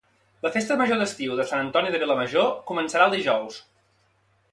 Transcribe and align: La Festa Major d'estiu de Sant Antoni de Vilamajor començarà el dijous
La 0.43 0.51
Festa 0.53 0.77
Major 0.81 0.97
d'estiu 1.01 1.35
de 1.39 1.45
Sant 1.51 1.59
Antoni 1.65 1.91
de 1.95 1.99
Vilamajor 2.05 2.49
començarà 2.71 3.07
el 3.11 3.15
dijous 3.19 3.61